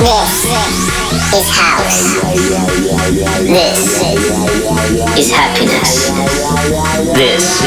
[0.00, 2.14] is house.
[3.42, 4.00] This
[5.18, 6.10] is happiness.
[7.16, 7.64] This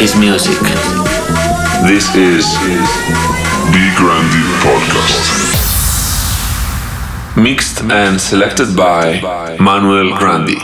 [0.00, 0.58] is music.
[1.84, 2.46] This is
[3.68, 5.26] the Grandi Podcast.
[7.36, 10.56] Mixed and selected by Manuel Grandi.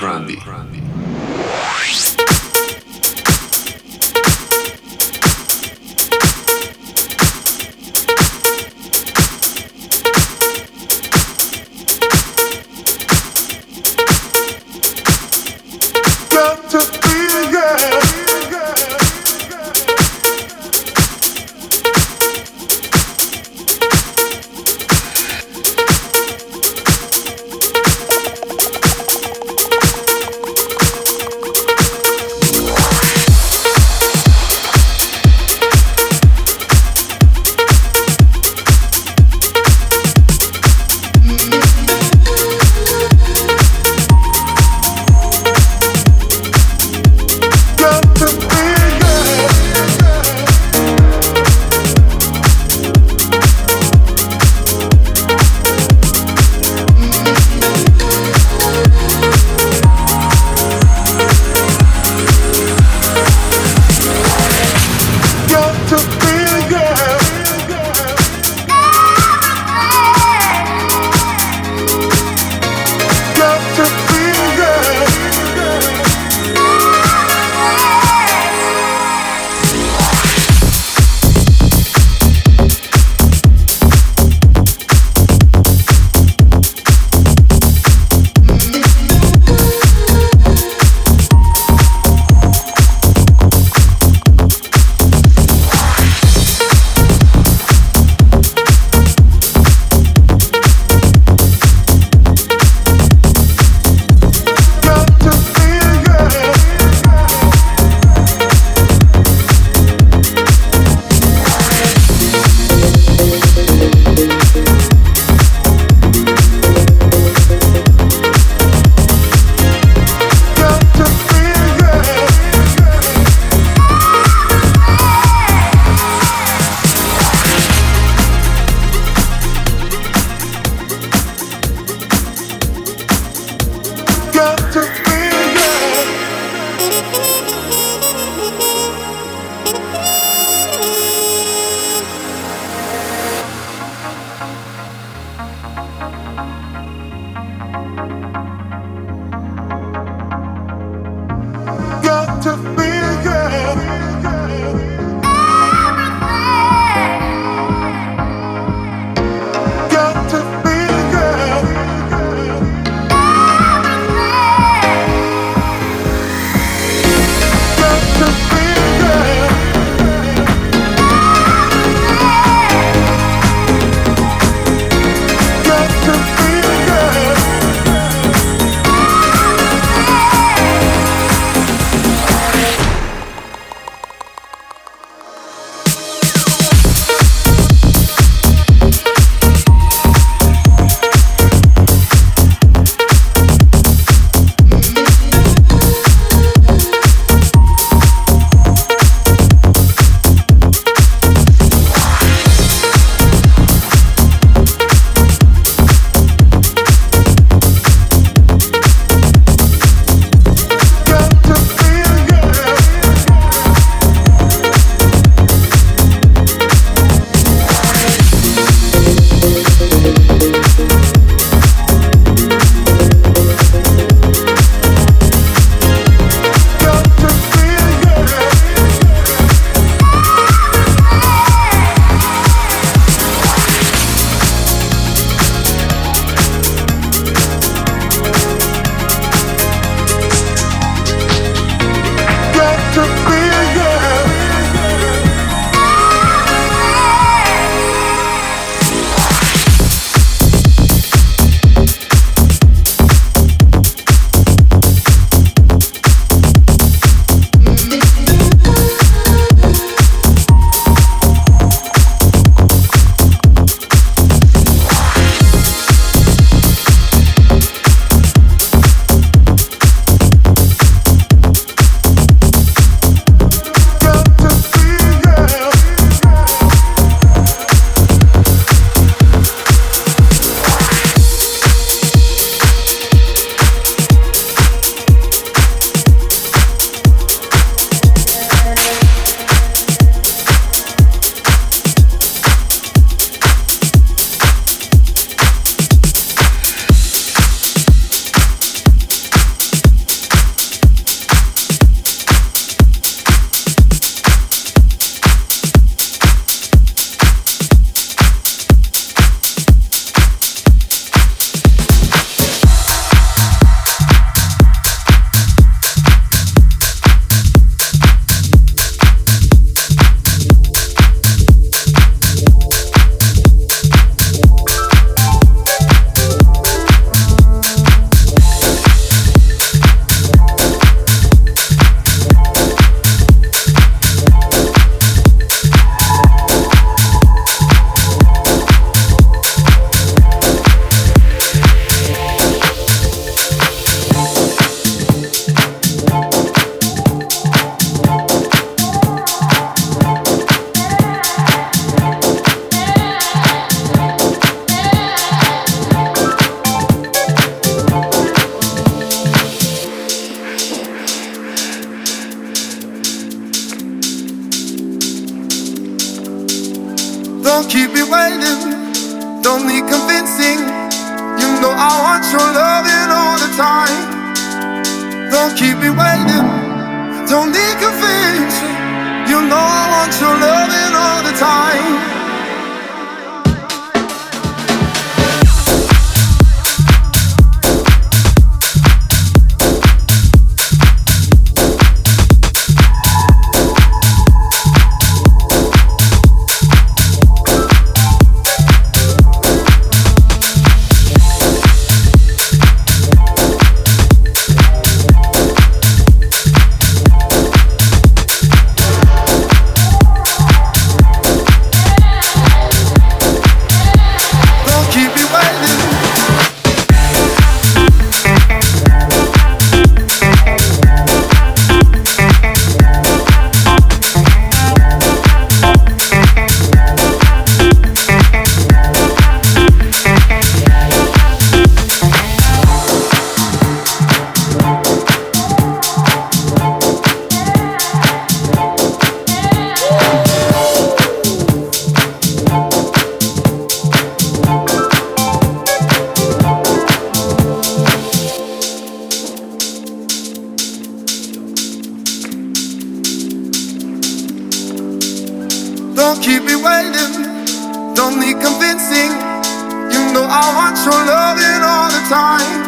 [460.86, 462.62] so loving all the time.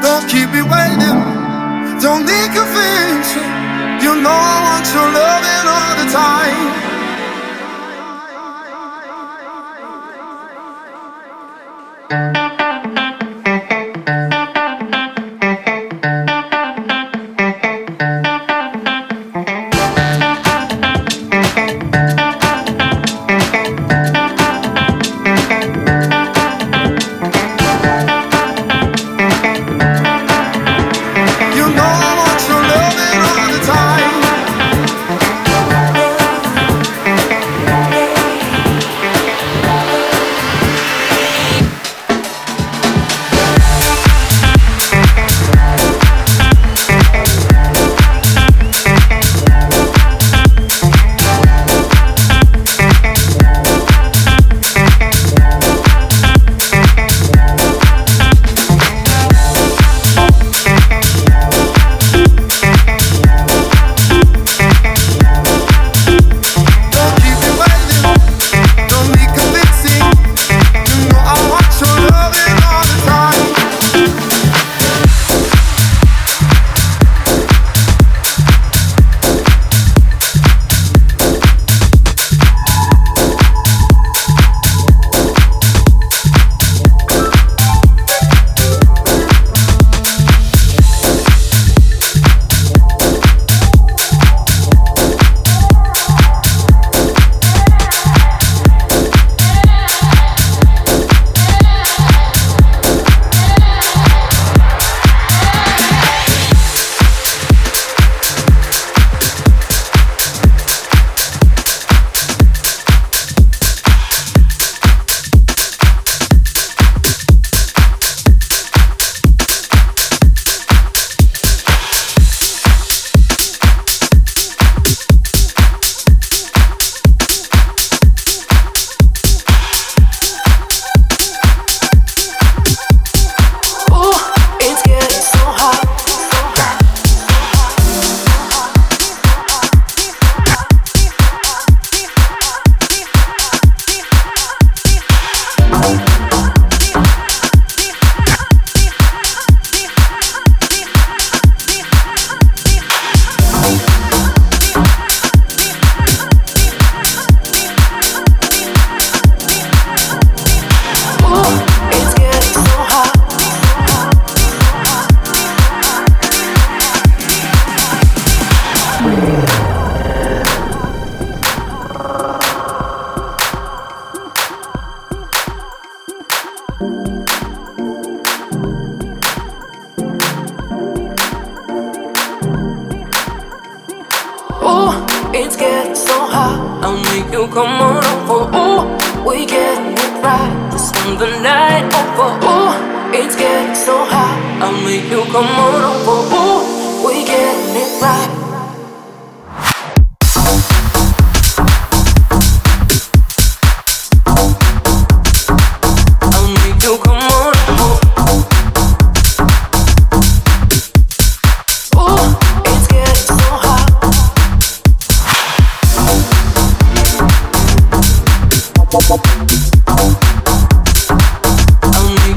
[0.00, 1.20] Don't keep me waiting.
[2.00, 3.44] Don't need convincing.
[4.00, 6.93] You know I want your loving all the time.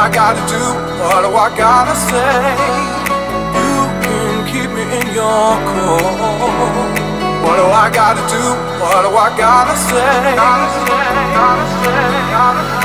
[0.00, 0.56] I gotta do?
[1.04, 2.32] What do I gotta say?
[3.52, 6.16] You can keep me in your core.
[7.44, 8.44] What do I gotta do?
[8.80, 10.34] What do I gotta say?
[10.34, 11.04] Gotta say,
[11.36, 12.79] gotta say, gotta say.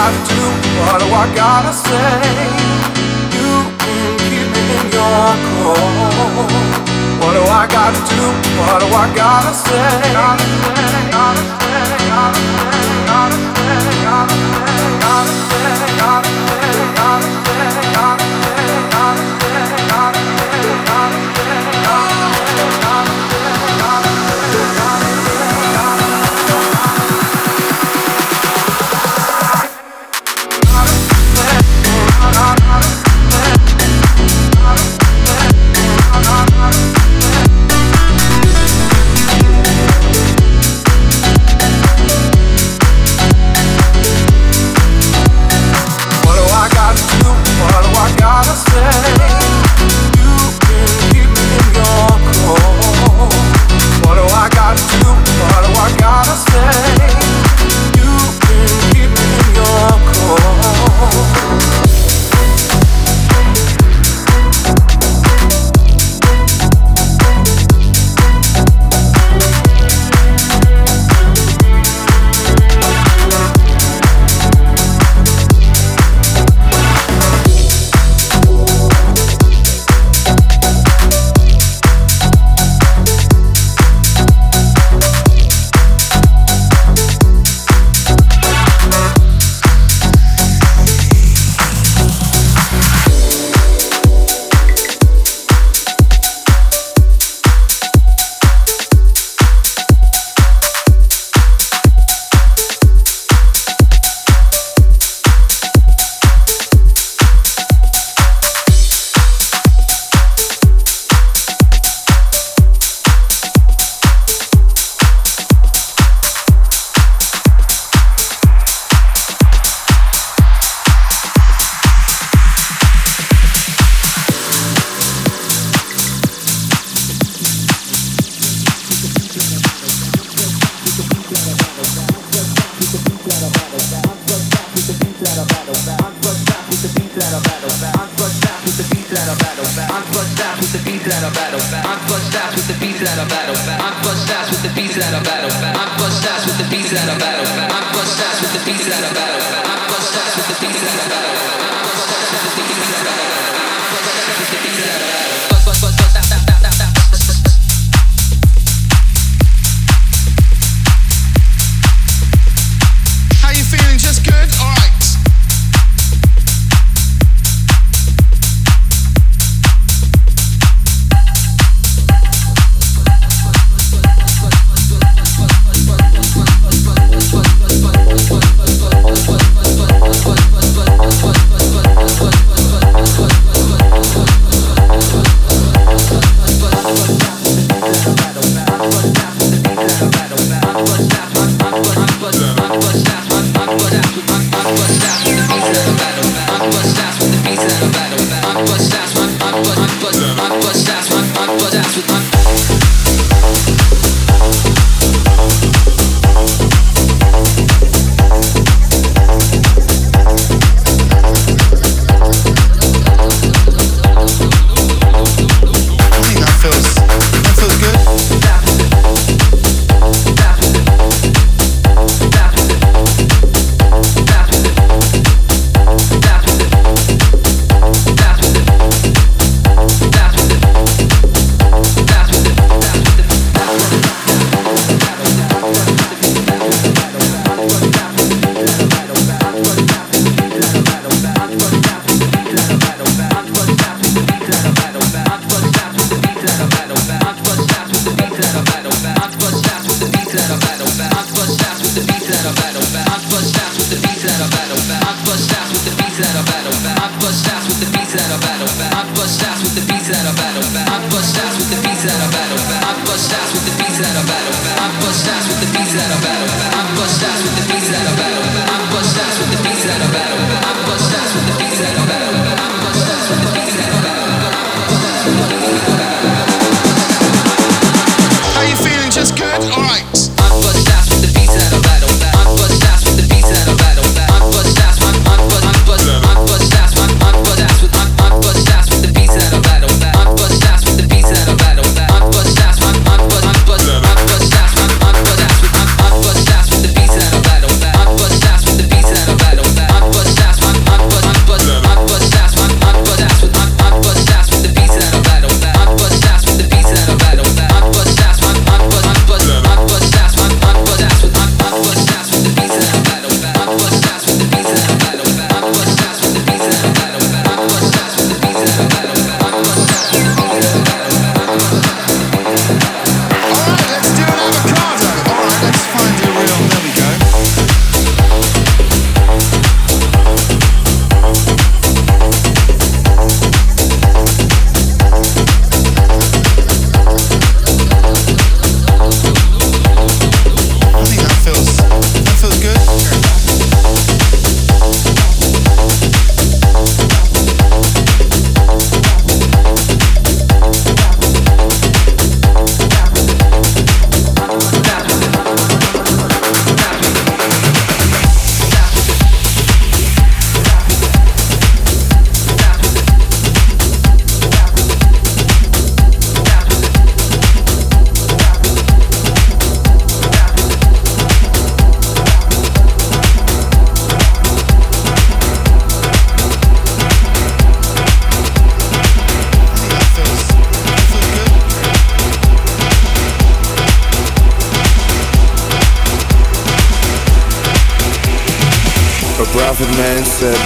[0.00, 0.40] I do?
[0.80, 2.24] What do I gotta say?
[3.36, 3.50] You
[3.84, 5.28] can keep me in your
[5.60, 6.48] core.
[7.20, 8.24] What do I gotta do?
[8.60, 9.90] What do I gotta say?
[10.16, 11.69] Gotta say, gotta say,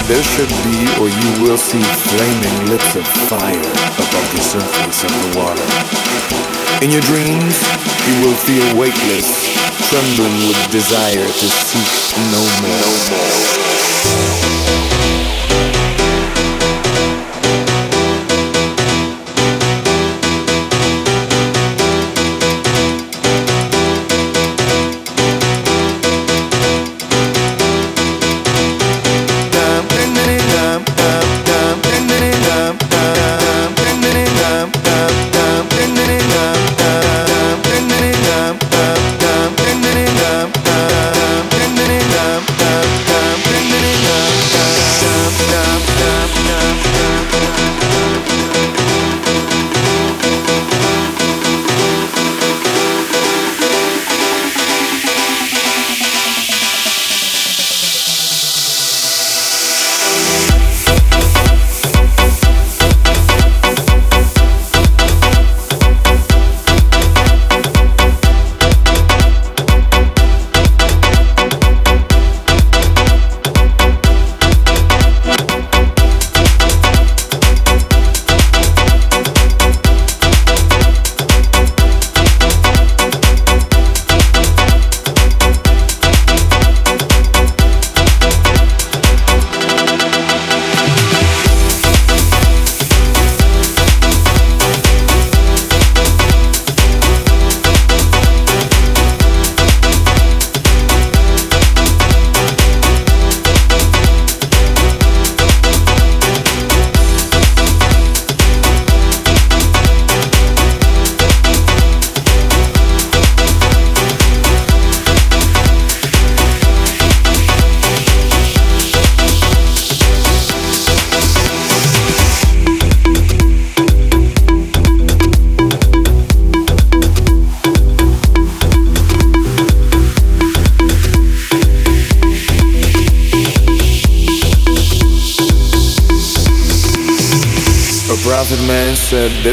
[0.07, 5.09] there should be, or you will see, flaming lips of fire above the surface of
[5.09, 5.65] the water.
[6.83, 7.55] In your dreams,
[8.05, 9.49] you will feel weightless,
[9.89, 12.81] trembling with desire to seek no more.
[12.81, 14.74] No more.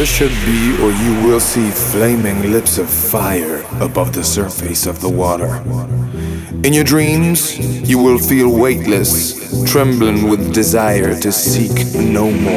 [0.02, 5.00] There should be, or you will see, flaming lips of fire above the surface of
[5.00, 5.62] the water.
[6.66, 7.56] In your dreams,
[7.88, 12.52] you will feel weightless, trembling with desire to seek no more.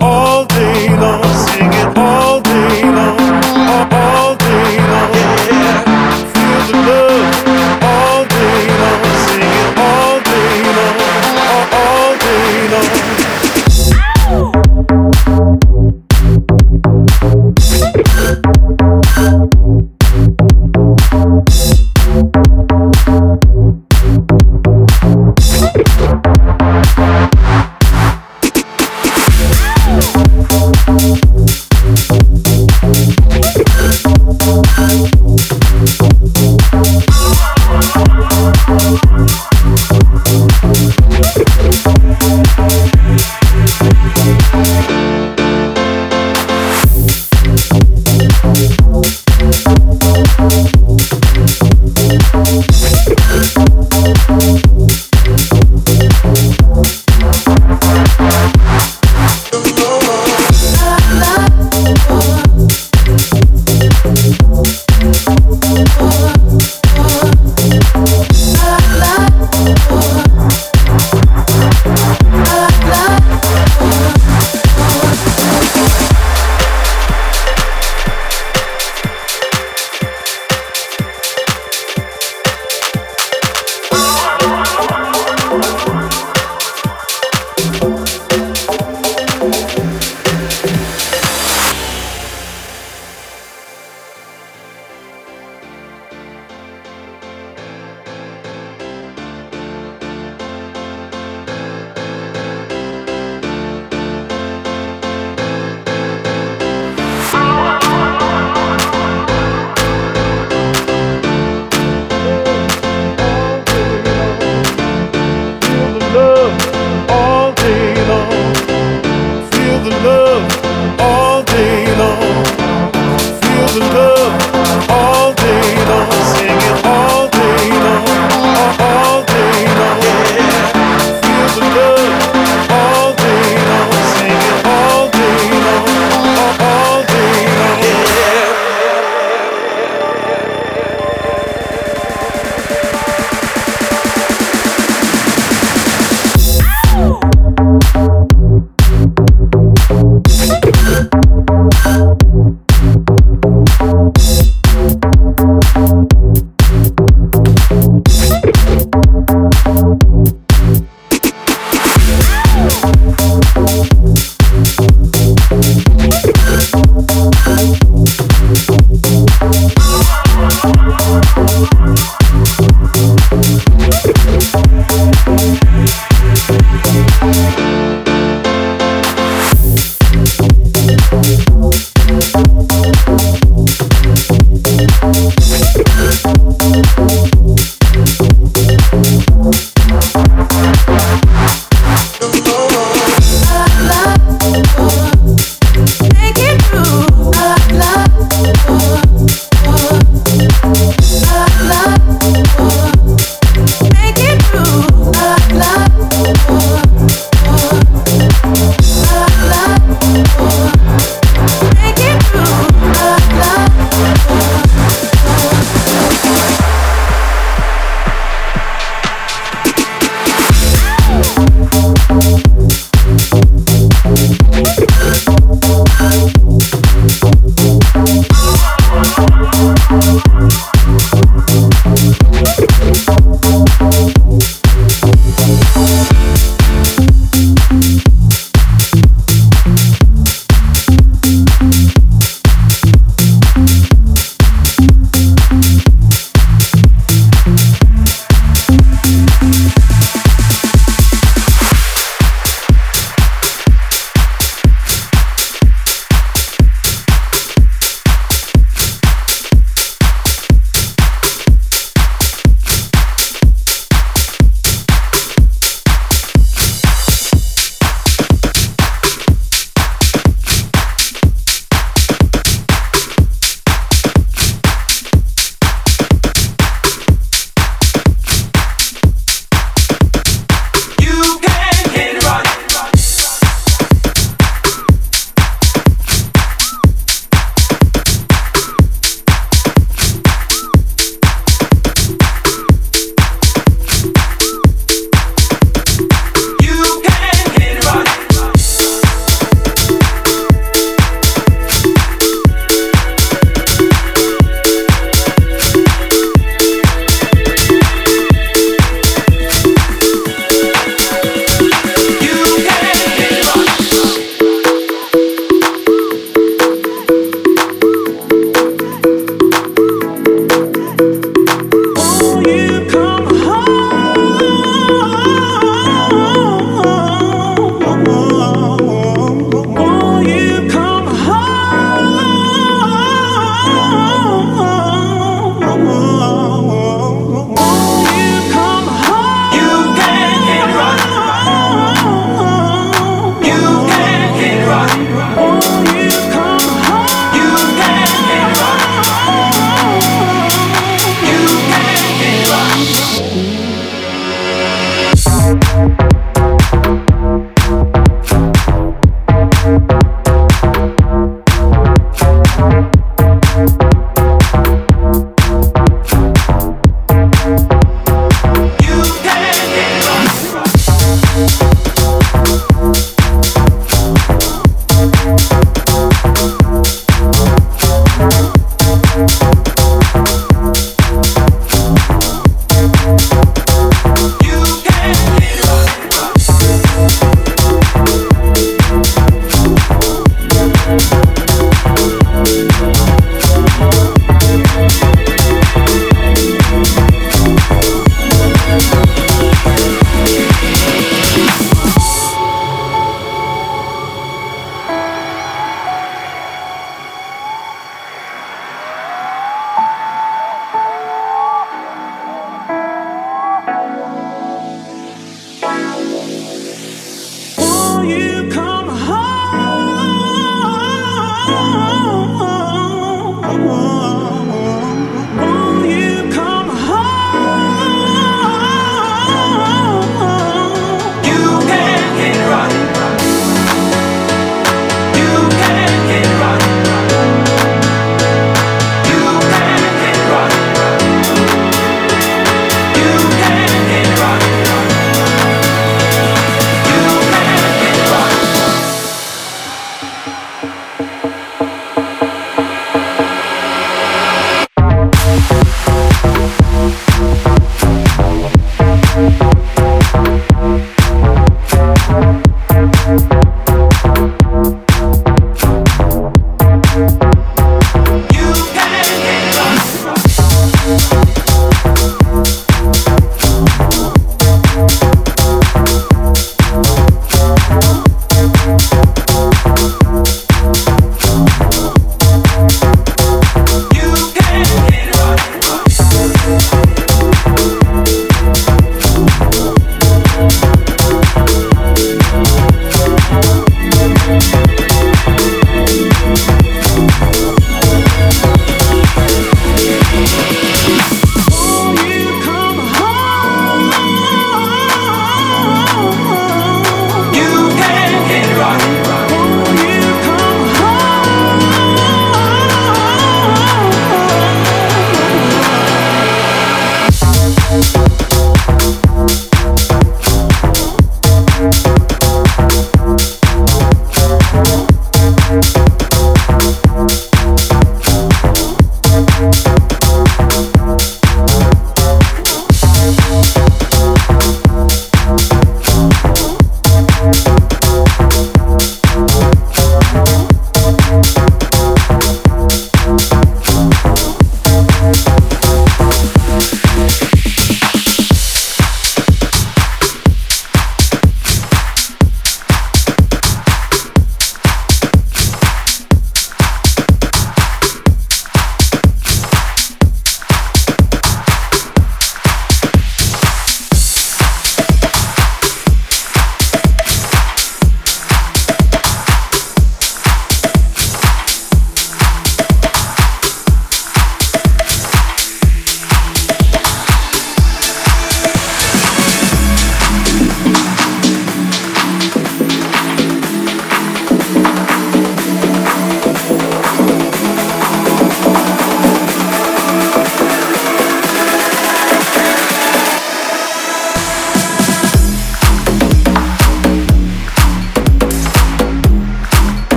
[0.00, 1.24] all day long.
[1.46, 3.20] Sing all day long,
[3.92, 5.12] all, day long.
[5.14, 5.84] Yeah.
[6.32, 7.09] Feel the love.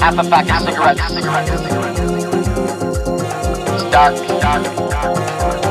[0.00, 1.00] Half a pack of cigarettes.
[3.72, 4.14] It's dark.
[4.40, 5.63] Dark.